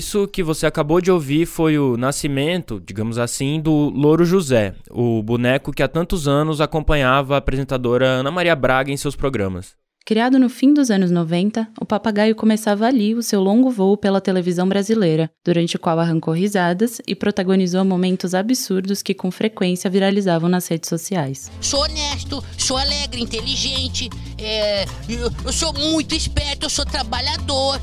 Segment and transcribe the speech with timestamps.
[0.00, 5.22] Isso que você acabou de ouvir foi o nascimento, digamos assim, do Louro José, o
[5.22, 9.74] boneco que há tantos anos acompanhava a apresentadora Ana Maria Braga em seus programas.
[10.06, 14.22] Criado no fim dos anos 90, o papagaio começava ali o seu longo voo pela
[14.22, 20.48] televisão brasileira, durante o qual arrancou risadas e protagonizou momentos absurdos que com frequência viralizavam
[20.48, 21.52] nas redes sociais.
[21.60, 27.78] Sou honesto, sou alegre, inteligente, é, eu, eu sou muito esperto, eu sou trabalhador.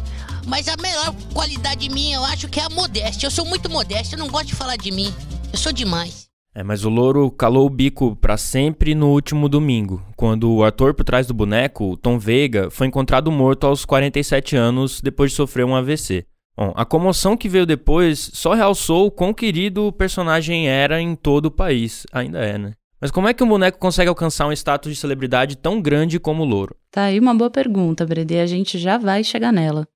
[0.48, 3.28] Mas a melhor qualidade minha, eu acho que é a modéstia.
[3.28, 5.14] Eu sou muito modesto, eu não gosto de falar de mim.
[5.52, 6.28] Eu sou demais.
[6.56, 10.94] É, mas o louro calou o bico para sempre no último domingo, quando o ator
[10.94, 15.66] por trás do boneco, Tom Veiga, foi encontrado morto aos 47 anos depois de sofrer
[15.66, 16.26] um AVC.
[16.58, 21.14] Bom, a comoção que veio depois só realçou o quão querido o personagem era em
[21.14, 22.08] todo o país.
[22.12, 22.72] Ainda é, né?
[23.00, 26.42] Mas como é que um boneco consegue alcançar um status de celebridade tão grande como
[26.42, 26.76] o louro?
[26.90, 29.88] Tá aí uma boa pergunta, Brede, a gente já vai chegar nela.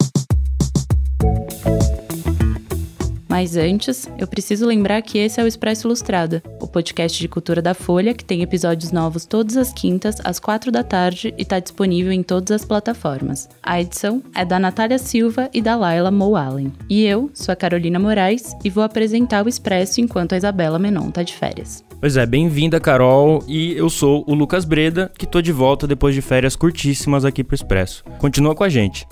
[3.32, 7.62] Mas antes, eu preciso lembrar que esse é o Expresso Ilustrada, o podcast de cultura
[7.62, 11.58] da Folha, que tem episódios novos todas as quintas, às quatro da tarde e está
[11.58, 13.48] disponível em todas as plataformas.
[13.64, 16.74] A edição é da Natália Silva e da Laila Moalen.
[16.90, 21.10] E eu sou a Carolina Moraes e vou apresentar o Expresso enquanto a Isabela Menon
[21.10, 21.86] tá de férias.
[22.02, 23.46] Pois é, bem-vinda, Carol.
[23.48, 27.46] E eu sou o Lucas Breda, que tô de volta depois de férias curtíssimas aqui
[27.46, 28.04] pro Expresso.
[28.20, 29.08] Continua com a gente.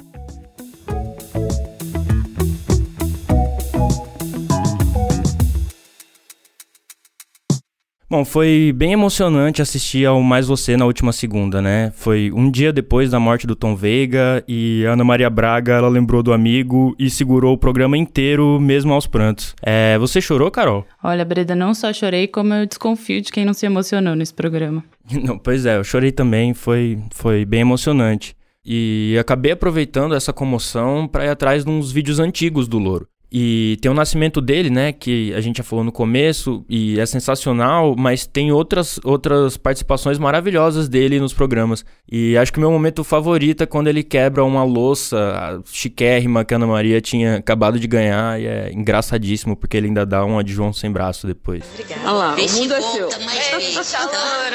[8.09, 11.91] Bom, foi bem emocionante assistir ao Mais Você na última segunda, né?
[11.93, 16.23] Foi um dia depois da morte do Tom Veiga e Ana Maria Braga, ela lembrou
[16.23, 19.53] do amigo e segurou o programa inteiro, mesmo aos prantos.
[19.61, 20.87] É, você chorou, Carol?
[21.03, 24.83] Olha, Breda, não só chorei, como eu desconfio de quem não se emocionou nesse programa.
[25.23, 28.35] Não, pois é, eu chorei também, foi, foi bem emocionante.
[28.65, 33.07] E acabei aproveitando essa comoção para ir atrás de uns vídeos antigos do Louro.
[33.31, 37.05] E tem o nascimento dele, né, que a gente já falou no começo, e é
[37.05, 41.85] sensacional, mas tem outras, outras participações maravilhosas dele nos programas.
[42.11, 46.55] E acho que o meu momento favorito é quando ele quebra uma louça chiquérrima que
[46.55, 50.43] a Ana Maria tinha acabado de ganhar, e é engraçadíssimo, porque ele ainda dá uma
[50.43, 51.63] de João sem braço depois.
[51.73, 52.01] Obrigada.
[52.05, 53.09] Olha lá, o mundo é seu.
[53.25, 54.03] Mais vezes, tá?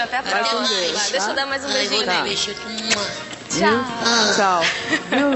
[0.02, 0.66] até a próxima.
[1.12, 2.04] Deixa eu dar mais um beijinho.
[2.04, 2.24] Tá.
[3.50, 3.84] Tchau.
[4.34, 4.62] Tchau.
[5.10, 5.30] Meu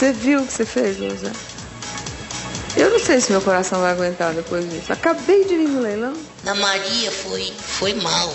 [0.00, 1.30] Você viu o que você fez, José?
[2.74, 4.90] Eu não sei se meu coração vai aguentar depois disso.
[4.90, 6.14] Acabei de vir no leilão.
[6.42, 8.34] Na Maria foi, foi mal.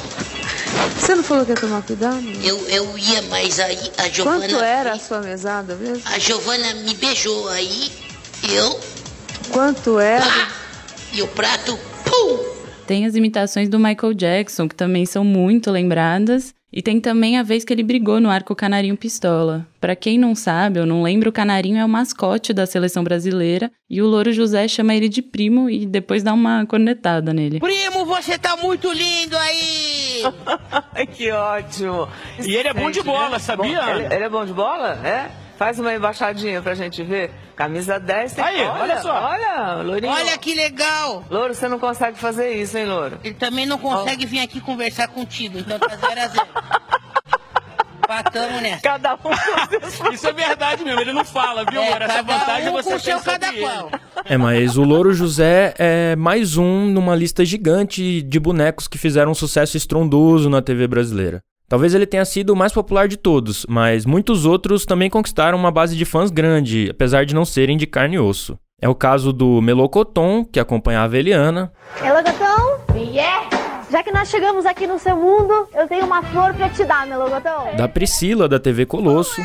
[0.96, 2.22] Você não falou que ia tomar cuidado?
[2.44, 4.48] Eu, eu ia, mas aí a Giovana.
[4.48, 6.04] Quanto era a sua mesada mesmo?
[6.06, 7.92] A Giovana me beijou, aí
[8.48, 8.80] eu.
[9.50, 10.24] Quanto era?
[10.24, 10.52] Pá!
[11.14, 11.80] E o prato.
[12.04, 12.46] Pum!
[12.86, 16.54] Tem as imitações do Michael Jackson, que também são muito lembradas.
[16.76, 19.66] E tem também a vez que ele brigou no arco Canarinho Pistola.
[19.80, 23.72] Pra quem não sabe ou não lembra, o Canarinho é o mascote da seleção brasileira
[23.90, 27.62] e o Louro José chama ele de primo e depois dá uma cornetada nele.
[27.62, 30.24] Primo, você tá muito lindo aí!
[30.94, 32.10] Ai, que ótimo!
[32.46, 33.82] E ele é bom de bola, sabia?
[33.82, 35.00] Bom, ele, ele é bom de bola?
[35.02, 35.45] É?
[35.58, 37.32] Faz uma embaixadinha pra gente ver.
[37.56, 39.14] Camisa 10 tem Aí, olha só.
[39.14, 40.12] Olha, Lourinho.
[40.12, 41.24] Olha que legal!
[41.30, 43.18] Louro, você não consegue fazer isso, hein, Louro?
[43.24, 46.48] Ele também não consegue vir aqui conversar contigo, então tá 0 a 0
[48.08, 48.82] Patamos nessa.
[48.82, 52.02] Cada um com seus Isso é verdade mesmo, ele não fala, viu, É, amor?
[52.04, 53.62] Essa vantagem um você com tem cada ele.
[53.62, 53.92] qual.
[54.26, 59.32] É, mas o Louro José é mais um numa lista gigante de bonecos que fizeram
[59.32, 61.42] um sucesso estrondoso na TV brasileira.
[61.68, 65.72] Talvez ele tenha sido o mais popular de todos, mas muitos outros também conquistaram uma
[65.72, 68.58] base de fãs grande, apesar de não serem de carne e osso.
[68.82, 71.72] É o caso do Melocoton, que acompanhava a Eliana,
[72.02, 72.80] Melogotão?
[72.96, 73.50] Yeah!
[73.90, 77.08] Já que nós chegamos aqui no seu mundo, eu tenho uma flor pra te dar,
[77.08, 77.76] Melogotão.
[77.76, 79.42] da Priscila, da TV Colosso,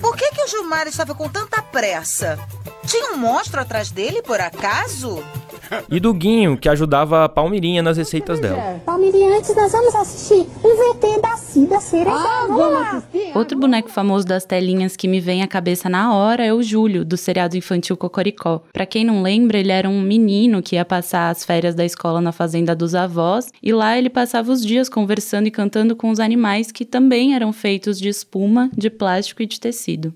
[0.00, 2.38] Por que, que o Gilmar estava com tanta pressa?
[2.86, 5.22] Tinha um monstro atrás dele, por acaso?
[5.90, 8.80] e do Guinho, que ajudava a Palmirinha nas receitas dela.
[8.84, 12.10] Palmeirinha, antes nós vamos assistir um VT da Cida Cereja.
[12.10, 13.02] vamos lá.
[13.34, 17.04] Outro boneco famoso das telinhas que me vem à cabeça na hora é o Júlio,
[17.04, 18.62] do seriado infantil Cocoricó.
[18.72, 22.20] Pra quem não lembra, ele era um menino que ia passar as férias da escola
[22.20, 26.20] na fazenda dos avós, e lá ele passava os dias conversando e cantando com os
[26.20, 30.14] animais que também eram feitos de espuma, de plástico e de tecido.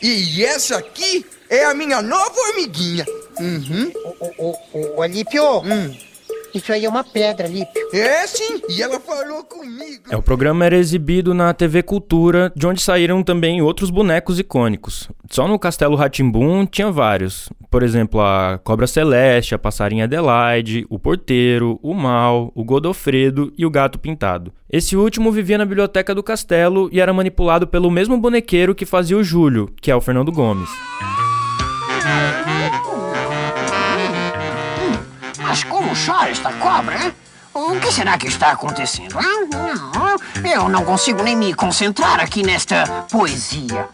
[0.00, 3.04] E essa aqui é a minha nova amiguinha.
[3.38, 3.92] Uhum.
[4.38, 6.08] Ô, ô, ô, Alípio, Hum.
[6.54, 7.88] Isso aí é uma pedra, Lípio.
[7.92, 10.04] É sim, e ela falou comigo.
[10.10, 15.08] É, o programa era exibido na TV Cultura, de onde saíram também outros bonecos icônicos.
[15.30, 17.50] Só no Castelo Ratimbum tinha vários.
[17.70, 23.66] Por exemplo, a Cobra Celeste, a Passarinha Adelaide, o Porteiro, o Mal, o Godofredo e
[23.66, 24.52] o Gato Pintado.
[24.70, 29.18] Esse último vivia na biblioteca do castelo e era manipulado pelo mesmo bonequeiro que fazia
[29.18, 30.68] o Júlio, que é o Fernando Gomes.
[35.58, 37.12] Mas como chora esta cobra, hein?
[37.52, 39.16] O que será que está acontecendo?
[40.44, 43.88] Eu não consigo nem me concentrar aqui nesta poesia.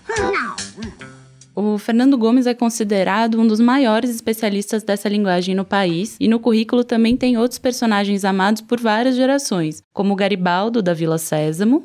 [1.54, 6.38] O Fernando Gomes é considerado um dos maiores especialistas dessa linguagem no país, e no
[6.38, 11.82] currículo também tem outros personagens amados por várias gerações, como o Garibaldo da Vila Sésamo.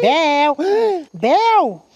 [0.00, 0.56] Bel!
[1.12, 1.86] Bel!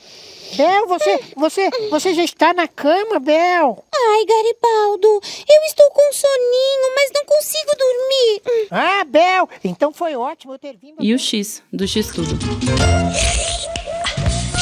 [0.56, 3.84] Bel, você, você, você já está na cama, Bel?
[4.06, 8.68] Ai, Garibaldo, eu estou com soninho, mas não consigo dormir.
[8.70, 10.96] Ah, Bel, então foi ótimo eu ter vindo.
[11.00, 12.36] E o X, do X Tudo.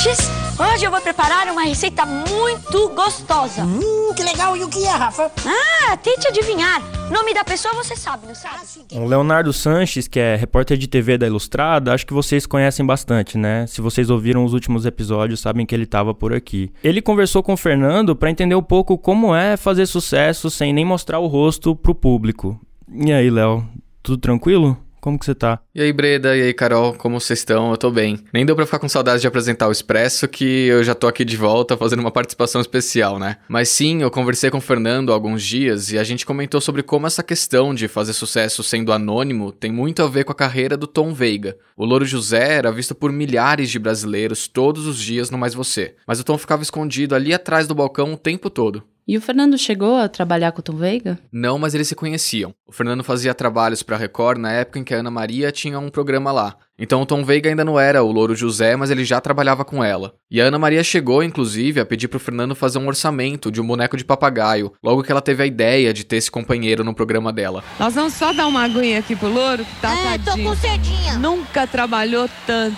[0.03, 0.19] X,
[0.63, 3.65] hoje eu vou preparar uma receita muito gostosa.
[3.65, 4.57] Hum, que legal.
[4.57, 5.31] E o que é, Rafa?
[5.45, 6.81] Ah, tente adivinhar.
[7.11, 8.63] Nome da pessoa você sabe, não sabe?
[8.93, 13.37] O Leonardo Sanches, que é repórter de TV da Ilustrada, acho que vocês conhecem bastante,
[13.37, 13.67] né?
[13.67, 16.73] Se vocês ouviram os últimos episódios, sabem que ele estava por aqui.
[16.83, 20.85] Ele conversou com o Fernando para entender um pouco como é fazer sucesso sem nem
[20.85, 22.59] mostrar o rosto pro público.
[22.91, 23.67] E aí, Léo,
[24.03, 24.77] tudo tranquilo?
[25.03, 25.59] Como que você tá?
[25.75, 27.73] E aí, Breda, e aí, Carol, como vocês estão?
[27.73, 28.21] Eu tô bem.
[28.33, 31.25] Nem deu pra ficar com saudade de apresentar o Expresso, que eu já tô aqui
[31.25, 33.39] de volta fazendo uma participação especial, né?
[33.49, 36.85] Mas sim, eu conversei com o Fernando há alguns dias e a gente comentou sobre
[36.85, 40.77] como essa questão de fazer sucesso sendo anônimo tem muito a ver com a carreira
[40.77, 41.57] do Tom Veiga.
[41.77, 45.97] O Louro José era visto por milhares de brasileiros todos os dias no Mais Você,
[46.07, 48.85] mas o Tom ficava escondido ali atrás do balcão o tempo todo.
[49.07, 51.19] E o Fernando chegou a trabalhar com o Tom Veiga?
[51.33, 52.55] Não, mas eles se conheciam.
[52.67, 55.91] O Fernando fazia trabalhos para Record na época em que a Ana Maria tinha um
[55.91, 56.57] programa lá.
[56.83, 59.85] Então o Tom Veiga ainda não era o Louro José, mas ele já trabalhava com
[59.85, 60.15] ela.
[60.29, 63.67] E a Ana Maria chegou, inclusive, a pedir pro Fernando fazer um orçamento de um
[63.67, 67.33] boneco de papagaio, logo que ela teve a ideia de ter esse companheiro no programa
[67.33, 67.63] dela.
[67.79, 71.17] Nós vamos só dar uma aguinha aqui pro Louro, que tá É, tô com sedinha.
[71.21, 72.77] Nunca trabalhou tanto.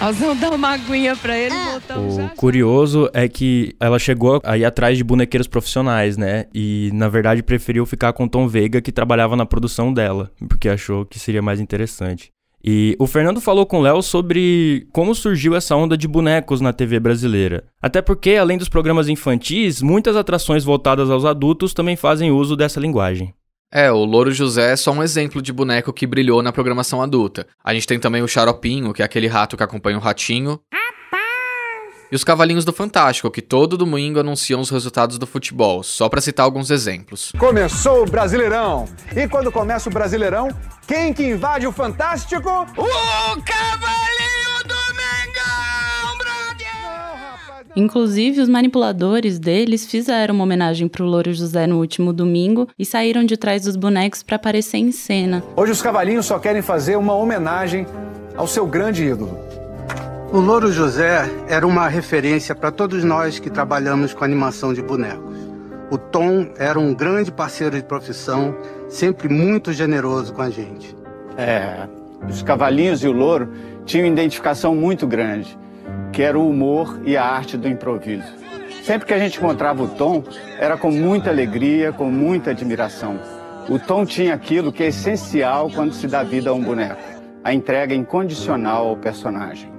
[0.00, 2.24] Nós vamos dar uma aguinha pra ele e voltamos já.
[2.24, 6.46] O curioso é que ela chegou a ir atrás de bonequeiros profissionais, né?
[6.54, 10.66] E na verdade preferiu ficar com o Tom Veiga, que trabalhava na produção dela, porque
[10.66, 12.30] achou que seria mais interessante.
[12.64, 16.72] E o Fernando falou com o Léo sobre como surgiu essa onda de bonecos na
[16.72, 17.64] TV brasileira.
[17.80, 22.78] Até porque, além dos programas infantis, muitas atrações voltadas aos adultos também fazem uso dessa
[22.78, 23.34] linguagem.
[23.74, 27.46] É, o Louro José é só um exemplo de boneco que brilhou na programação adulta.
[27.64, 30.60] A gente tem também o Xaropinho, que é aquele rato que acompanha o ratinho.
[32.12, 36.20] E os Cavalinhos do Fantástico, que todo domingo anunciam os resultados do futebol, só pra
[36.20, 37.32] citar alguns exemplos.
[37.38, 38.84] Começou o Brasileirão.
[39.16, 40.50] E quando começa o Brasileirão,
[40.86, 42.50] quem que invade o Fantástico?
[42.50, 44.92] O Cavalinho do
[47.74, 53.24] Inclusive, os manipuladores deles fizeram uma homenagem pro Louro José no último domingo e saíram
[53.24, 55.42] de trás dos bonecos para aparecer em cena.
[55.56, 57.86] Hoje os cavalinhos só querem fazer uma homenagem
[58.36, 59.61] ao seu grande ídolo.
[60.32, 65.36] O Louro José era uma referência para todos nós que trabalhamos com animação de bonecos.
[65.90, 68.56] O Tom era um grande parceiro de profissão,
[68.88, 70.96] sempre muito generoso com a gente.
[71.36, 71.86] É,
[72.26, 73.52] os cavalinhos e o louro
[73.84, 75.54] tinham identificação muito grande,
[76.14, 78.32] que era o humor e a arte do improviso.
[78.84, 80.24] Sempre que a gente encontrava o Tom,
[80.58, 83.20] era com muita alegria, com muita admiração.
[83.68, 87.02] O Tom tinha aquilo que é essencial quando se dá vida a um boneco,
[87.44, 89.71] a entrega incondicional ao personagem.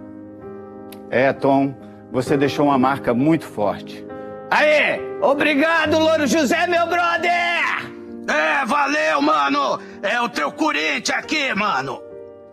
[1.14, 1.76] É, Tom,
[2.12, 4.04] você deixou uma marca muito forte.
[4.50, 5.00] Aê!
[5.22, 7.30] Obrigado, Louro José, meu brother!
[8.28, 9.80] É, valeu, mano!
[10.02, 12.02] É o teu Corinthians aqui, mano!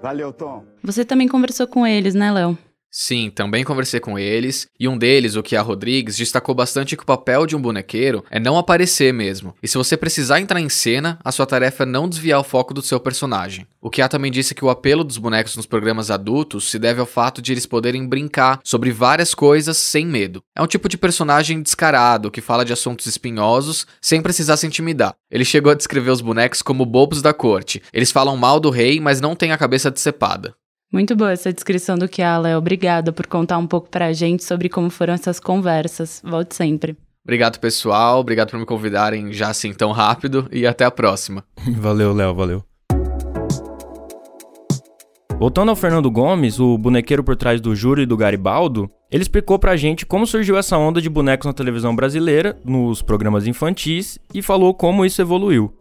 [0.02, 0.62] Valeu, Tom.
[0.84, 2.58] Você também conversou com eles, né, Léo?
[2.90, 7.06] Sim, também conversei com eles, e um deles, o Kia Rodrigues, destacou bastante que o
[7.06, 9.54] papel de um bonequeiro é não aparecer mesmo.
[9.62, 12.74] E se você precisar entrar em cena, a sua tarefa é não desviar o foco
[12.74, 13.64] do seu personagem.
[13.80, 17.06] O Kia também disse que o apelo dos bonecos nos programas adultos se deve ao
[17.06, 20.42] fato de eles poderem brincar sobre várias coisas sem medo.
[20.56, 25.14] É um tipo de personagem descarado que fala de assuntos espinhosos sem precisar se intimidar.
[25.30, 27.80] Ele chegou a descrever os bonecos como bobos da corte.
[27.92, 30.54] Eles falam mal do rei, mas não têm a cabeça decepada.
[30.92, 32.58] Muito boa essa descrição do que Léo.
[32.58, 36.20] Obrigada por contar um pouco pra gente sobre como foram essas conversas.
[36.24, 36.96] Volte sempre.
[37.22, 38.18] Obrigado, pessoal.
[38.18, 41.44] Obrigado por me convidarem já assim tão rápido e até a próxima.
[41.78, 42.64] valeu, Léo, valeu.
[45.38, 49.58] Voltando ao Fernando Gomes, o bonequeiro por trás do Júlio e do Garibaldo, ele explicou
[49.58, 54.42] pra gente como surgiu essa onda de bonecos na televisão brasileira, nos programas infantis, e
[54.42, 55.72] falou como isso evoluiu.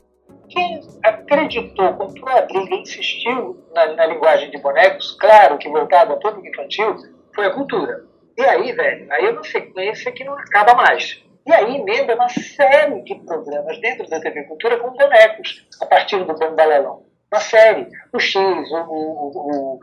[0.50, 6.18] Quem acreditou, comprou a briga, insistiu na, na linguagem de bonecos, claro que voltado a
[6.18, 6.96] público infantil,
[7.34, 8.06] foi a cultura.
[8.38, 11.24] E aí, velho, aí é uma sequência que não acaba mais.
[11.46, 16.24] E aí emenda uma série de programas dentro da TV Cultura com bonecos, a partir
[16.24, 17.03] do Bambalalão.
[17.32, 17.88] Uma série.
[18.12, 19.79] O X, o, o, o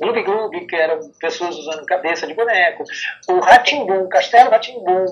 [0.00, 2.84] Gloob Gloob, que eram pessoas usando cabeça de boneco,
[3.28, 5.04] o Ratimbum, Castelo Ratimbum,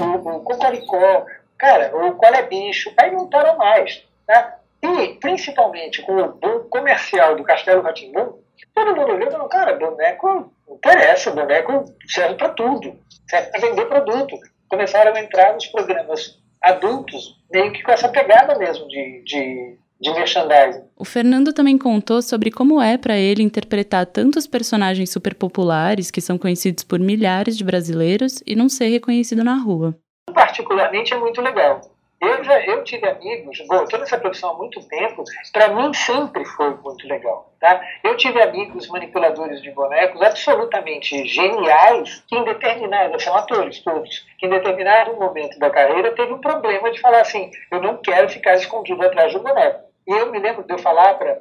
[0.00, 1.26] o, o Cocoricó,
[1.58, 4.04] cara, o Qual é Bicho, aí não para mais.
[4.26, 4.58] Tá?
[4.82, 8.34] E, principalmente, com o boom comercial do Castelo Ratimbum,
[8.74, 12.94] todo mundo olhou e falou, cara, boneco interessa, boneco serve para tudo,
[13.28, 14.36] serve para vender produto.
[14.68, 20.12] Começaram a entrar nos programas adultos, meio que com essa pegada mesmo de, de, de
[20.12, 20.82] merchandising.
[20.96, 26.20] O Fernando também contou sobre como é para ele interpretar tantos personagens super populares que
[26.20, 29.94] são conhecidos por milhares de brasileiros e não ser reconhecido na rua.
[30.32, 31.93] Particularmente é muito legal
[32.26, 36.74] eu, já, eu tive amigos, estou nessa profissão há muito tempo, para mim sempre foi
[36.76, 37.52] muito legal.
[37.60, 37.80] Tá?
[38.02, 44.46] Eu tive amigos manipuladores de bonecos absolutamente geniais, que em determinado, são atores todos, que
[44.46, 48.54] em determinado momento da carreira teve um problema de falar assim: eu não quero ficar
[48.54, 49.80] escondido atrás de um boneco.
[50.06, 51.40] E eu me lembro de eu falar para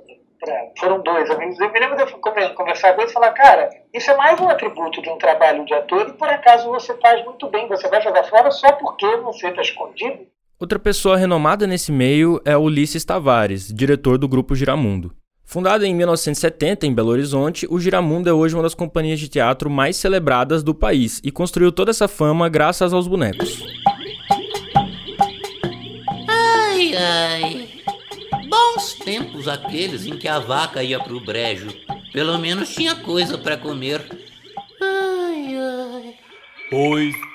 [0.78, 1.60] foram dois amigos.
[1.60, 2.20] Eu me lembro de eu
[2.56, 5.74] conversar com eles e falar, cara, isso é mais um atributo de um trabalho de
[5.74, 9.50] ator e por acaso você faz muito bem, você vai jogar fora só porque você
[9.50, 10.28] está escondido.
[10.64, 15.14] Outra pessoa renomada nesse meio é Ulisses Tavares, diretor do Grupo Giramundo.
[15.44, 19.70] Fundado em 1970 em Belo Horizonte, o Giramundo é hoje uma das companhias de teatro
[19.70, 23.62] mais celebradas do país e construiu toda essa fama graças aos bonecos.
[26.30, 27.70] Ai, ai.
[28.48, 31.76] Bons tempos aqueles em que a vaca ia pro brejo.
[32.14, 34.02] Pelo menos tinha coisa para comer.
[34.82, 36.16] Ai, ai.
[36.70, 37.33] Pois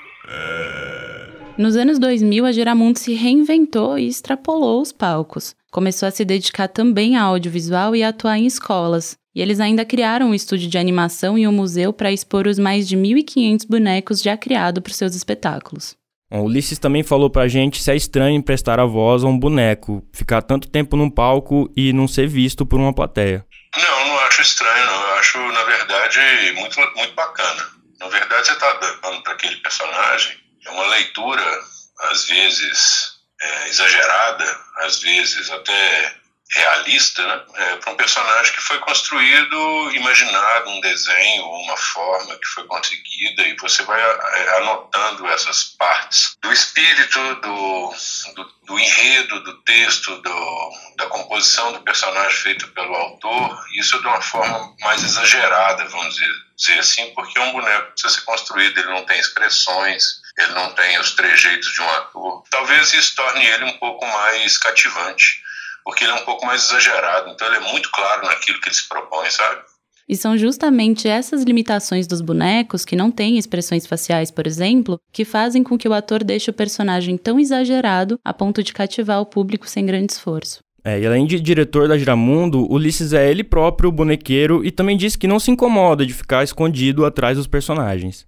[1.59, 5.53] nos anos 2000, a Geramundo se reinventou e extrapolou os palcos.
[5.69, 9.17] Começou a se dedicar também ao audiovisual e a atuar em escolas.
[9.35, 12.87] E eles ainda criaram um estúdio de animação e um museu para expor os mais
[12.87, 15.97] de 1.500 bonecos já criados para seus espetáculos.
[16.31, 20.01] O Ulisses também falou pra gente se é estranho emprestar a voz a um boneco,
[20.13, 23.45] ficar tanto tempo num palco e não ser visto por uma plateia.
[23.75, 25.01] Não, não acho estranho, não.
[25.01, 26.19] Eu acho, na verdade,
[26.55, 27.63] muito, muito bacana.
[27.99, 31.63] Na verdade, você está dando para aquele personagem é uma leitura,
[32.11, 36.19] às vezes é, exagerada, às vezes até
[36.51, 37.43] realista, né?
[37.55, 43.43] É, para um personagem que foi construído, imaginado, um desenho, uma forma que foi conseguida,
[43.43, 47.93] e você vai é, anotando essas partes do espírito, do,
[48.35, 54.07] do, do enredo, do texto, do, da composição do personagem feito pelo autor, isso de
[54.07, 58.89] uma forma mais exagerada, vamos dizer, dizer assim, porque um boneco precisa ser construído, ele
[58.89, 62.43] não tem expressões, ele não tem os trejeitos de um ator.
[62.49, 65.41] Talvez isso torne ele um pouco mais cativante,
[65.83, 68.75] porque ele é um pouco mais exagerado, então ele é muito claro naquilo que ele
[68.75, 69.61] se propõe, sabe?
[70.07, 75.23] E são justamente essas limitações dos bonecos, que não têm expressões faciais, por exemplo, que
[75.23, 79.25] fazem com que o ator deixe o personagem tão exagerado a ponto de cativar o
[79.25, 80.61] público sem grande esforço.
[80.83, 85.15] É, e além de diretor da Giramundo, Ulisses é ele próprio bonequeiro e também diz
[85.15, 88.25] que não se incomoda de ficar escondido atrás dos personagens.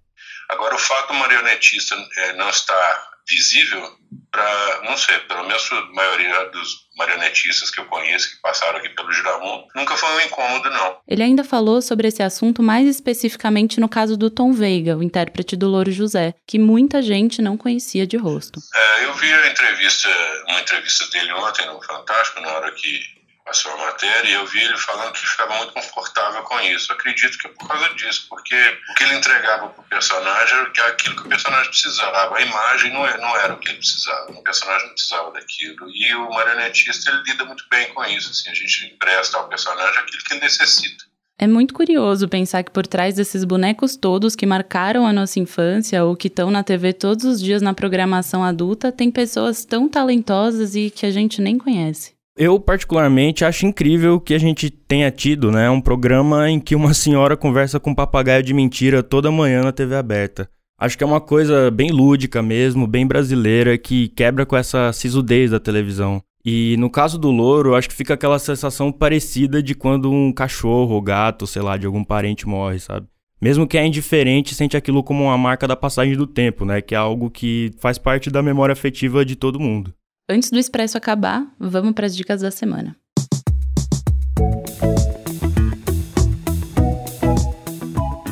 [0.51, 3.98] Agora, o fato do marionetista é, não estar visível
[4.29, 8.89] para, não sei, pelo menos a maioria dos marionetistas que eu conheço que passaram aqui
[8.89, 10.98] pelo Giramundo, nunca foi um incômodo, não.
[11.08, 15.55] Ele ainda falou sobre esse assunto mais especificamente no caso do Tom Veiga, o intérprete
[15.55, 18.60] do Louro José, que muita gente não conhecia de rosto.
[18.74, 20.10] É, eu vi a entrevista,
[20.50, 23.20] uma entrevista dele ontem no Fantástico, na hora que
[23.51, 26.91] a matéria e eu vi ele falando que ficava muito confortável com isso.
[26.91, 28.55] acredito que é por causa disso, porque
[28.89, 32.38] o que ele entregava para o personagem era aquilo que o personagem precisava.
[32.38, 35.89] A imagem não, é, não era o que ele precisava, o personagem não precisava daquilo.
[35.89, 38.31] E o marionetista ele lida muito bem com isso.
[38.31, 41.12] Assim, a gente empresta ao personagem aquilo que ele necessita.
[41.41, 46.03] É muito curioso pensar que por trás desses bonecos todos que marcaram a nossa infância
[46.05, 50.75] ou que estão na TV todos os dias na programação adulta, tem pessoas tão talentosas
[50.75, 52.13] e que a gente nem conhece.
[52.43, 56.91] Eu, particularmente, acho incrível que a gente tenha tido né, um programa em que uma
[56.95, 60.50] senhora conversa com um papagaio de mentira toda manhã na TV aberta.
[60.75, 65.51] Acho que é uma coisa bem lúdica mesmo, bem brasileira, que quebra com essa sisudez
[65.51, 66.19] da televisão.
[66.43, 70.95] E no caso do louro, acho que fica aquela sensação parecida de quando um cachorro
[70.95, 73.05] ou gato, sei lá, de algum parente morre, sabe?
[73.39, 76.81] Mesmo que é indiferente, sente aquilo como uma marca da passagem do tempo, né?
[76.81, 79.93] Que é algo que faz parte da memória afetiva de todo mundo.
[80.33, 82.95] Antes do expresso acabar, vamos para as dicas da semana.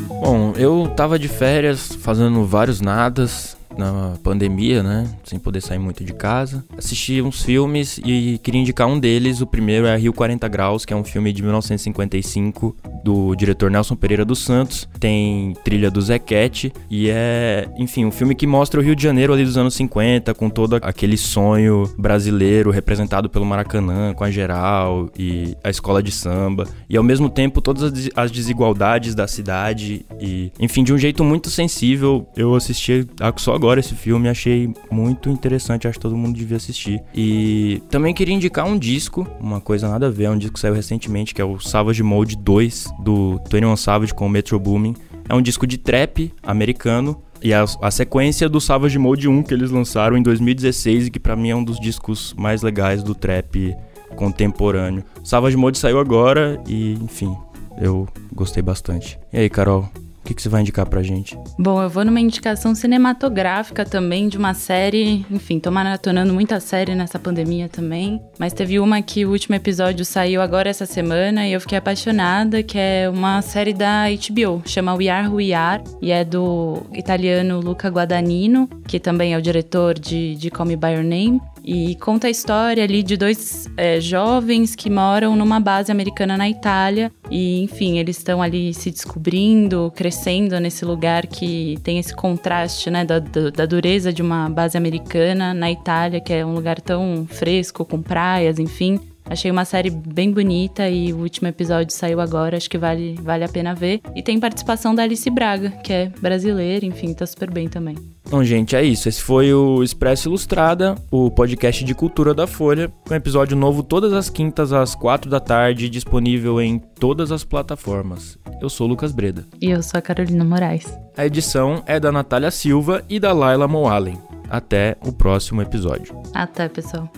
[0.07, 5.13] Bom, eu tava de férias fazendo vários nadas na pandemia, né?
[5.25, 6.63] Sem poder sair muito de casa.
[6.77, 9.41] Assisti uns filmes e queria indicar um deles.
[9.41, 13.95] O primeiro é Rio 40 Graus, que é um filme de 1955 do diretor Nelson
[13.95, 14.87] Pereira dos Santos.
[14.99, 19.33] Tem trilha do Zequete e é, enfim, um filme que mostra o Rio de Janeiro
[19.33, 25.09] ali dos anos 50, com todo aquele sonho brasileiro representado pelo Maracanã, com a geral
[25.17, 26.67] e a escola de samba.
[26.89, 31.49] E ao mesmo tempo todas as desigualdades da cidade e, enfim, de um jeito muito
[31.49, 32.27] sensível.
[32.35, 37.01] Eu assisti só agora esse filme, achei muito interessante, acho que todo mundo devia assistir.
[37.13, 40.59] E também queria indicar um disco, uma coisa nada a ver, é um disco que
[40.59, 44.95] saiu recentemente, que é o Savage Mode 2 do 21 Savage com o Metro Boomin.
[45.27, 49.53] É um disco de trap americano e a, a, sequência do Savage Mode 1 que
[49.53, 53.15] eles lançaram em 2016 e que para mim é um dos discos mais legais do
[53.15, 53.75] trap
[54.15, 55.03] contemporâneo.
[55.23, 57.35] Savage Mode saiu agora e, enfim,
[57.79, 59.19] eu gostei bastante.
[59.31, 59.89] E aí, Carol,
[60.23, 61.37] o que, que você vai indicar pra gente?
[61.57, 65.25] Bom, eu vou numa indicação cinematográfica também de uma série.
[65.31, 68.21] Enfim, tô maratonando muita série nessa pandemia também.
[68.37, 72.61] Mas teve uma que o último episódio saiu agora essa semana e eu fiquei apaixonada,
[72.61, 76.83] que é uma série da HBO, chama We Are Who We Are, e é do
[76.93, 81.41] italiano Luca Guadagnino, que também é o diretor de, de Call Me By Your Name.
[81.71, 86.49] E conta a história ali de dois é, jovens que moram numa base americana na
[86.49, 87.11] Itália.
[87.29, 93.05] E, enfim, eles estão ali se descobrindo, crescendo nesse lugar que tem esse contraste, né,
[93.05, 97.85] da, da dureza de uma base americana na Itália, que é um lugar tão fresco,
[97.85, 98.99] com praias, enfim.
[99.29, 103.43] Achei uma série bem bonita e o último episódio saiu agora, acho que vale, vale
[103.43, 104.01] a pena ver.
[104.15, 107.95] E tem participação da Alice Braga, que é brasileira, enfim, tá super bem também.
[108.29, 109.07] Bom, gente, é isso.
[109.07, 114.13] Esse foi o Expresso Ilustrada, o podcast de cultura da Folha, com episódio novo todas
[114.13, 118.37] as quintas às quatro da tarde, disponível em todas as plataformas.
[118.61, 119.45] Eu sou o Lucas Breda.
[119.61, 120.85] E eu sou a Carolina Moraes.
[121.15, 124.17] A edição é da Natália Silva e da Laila Moalen.
[124.49, 126.19] Até o próximo episódio.
[126.33, 127.11] Até, pessoal.